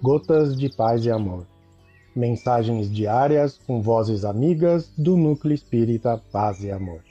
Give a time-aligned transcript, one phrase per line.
[0.00, 1.44] Gotas de Paz e Amor.
[2.14, 7.02] Mensagens diárias com vozes amigas do Núcleo Espírita Paz e Amor.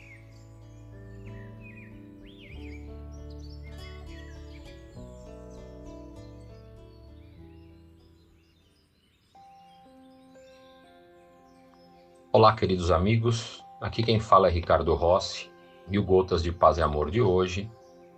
[12.32, 13.62] Olá, queridos amigos.
[13.82, 15.52] Aqui quem fala é Ricardo Rossi
[15.92, 17.70] e o Gotas de Paz e Amor de hoje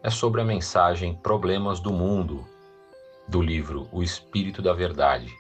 [0.03, 2.45] é sobre a mensagem Problemas do Mundo,
[3.29, 5.31] do livro O Espírito da Verdade,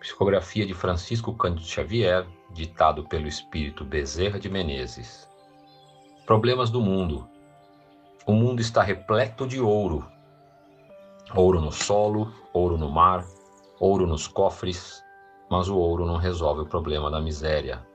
[0.00, 5.28] psicografia de Francisco Cândido Xavier, ditado pelo Espírito Bezerra de Menezes.
[6.24, 7.28] Problemas do mundo.
[8.26, 10.08] O mundo está repleto de ouro.
[11.34, 13.26] Ouro no solo, ouro no mar,
[13.78, 15.04] ouro nos cofres,
[15.50, 17.86] mas o ouro não resolve o problema da miséria.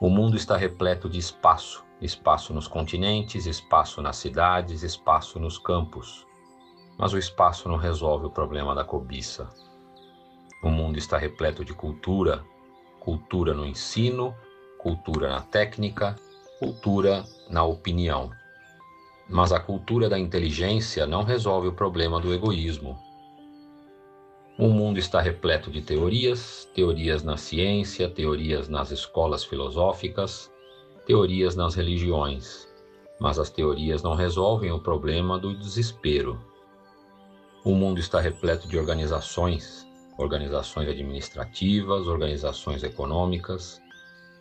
[0.00, 6.27] O mundo está repleto de espaço, espaço nos continentes, espaço nas cidades, espaço nos campos.
[6.98, 9.48] Mas o espaço não resolve o problema da cobiça.
[10.62, 12.44] O mundo está repleto de cultura,
[12.98, 14.34] cultura no ensino,
[14.78, 16.16] cultura na técnica,
[16.58, 18.30] cultura na opinião.
[19.28, 22.98] Mas a cultura da inteligência não resolve o problema do egoísmo.
[24.58, 30.50] O mundo está repleto de teorias, teorias na ciência, teorias nas escolas filosóficas,
[31.06, 32.68] teorias nas religiões,
[33.20, 36.40] mas as teorias não resolvem o problema do desespero.
[37.68, 43.78] O mundo está repleto de organizações, organizações administrativas, organizações econômicas,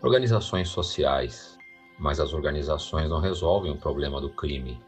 [0.02, 1.58] organizações sociais,
[2.00, 4.82] mas as organizações não resolvem o problema do crime.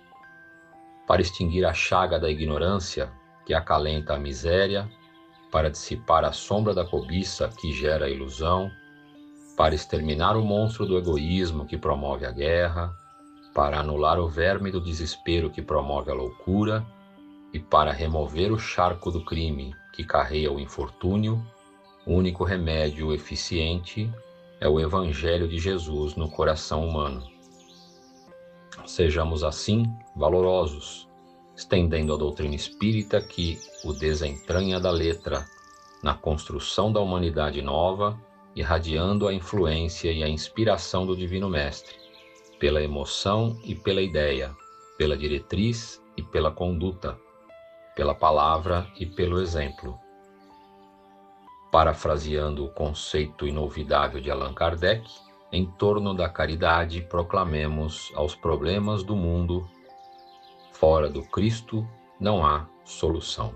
[1.05, 3.11] Para extinguir a chaga da ignorância,
[3.45, 4.89] que acalenta a miséria,
[5.51, 8.71] para dissipar a sombra da cobiça que gera a ilusão,
[9.57, 12.95] para exterminar o monstro do egoísmo que promove a guerra,
[13.53, 16.87] para anular o verme do desespero que promove a loucura
[17.53, 21.45] e para remover o charco do crime que carreia o infortúnio,
[22.05, 24.11] o único remédio eficiente
[24.59, 27.27] é o Evangelho de Jesus no coração humano.
[28.85, 29.85] Sejamos assim
[30.15, 31.07] valorosos,
[31.55, 35.45] estendendo a doutrina espírita que o desentranha da letra
[36.01, 38.19] na construção da humanidade nova
[38.55, 41.95] irradiando a influência e a inspiração do Divino Mestre,
[42.59, 44.55] pela emoção e pela ideia,
[44.97, 47.17] pela diretriz e pela conduta,
[47.99, 49.99] pela palavra e pelo exemplo.
[51.69, 55.05] Parafraseando o conceito inolvidável de Allan Kardec,
[55.51, 59.69] em torno da caridade proclamemos aos problemas do mundo:
[60.71, 61.85] fora do Cristo
[62.17, 63.53] não há solução.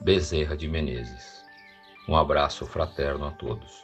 [0.00, 1.44] Bezerra de Menezes.
[2.08, 3.83] Um abraço fraterno a todos.